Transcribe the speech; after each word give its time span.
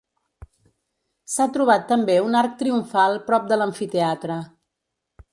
S'ha 1.33 1.45
trobat 1.57 1.83
també 1.91 2.15
un 2.29 2.37
arc 2.39 2.55
triomfal 2.61 3.19
prop 3.27 3.45
de 3.51 3.59
l'amfiteatre. 3.63 4.39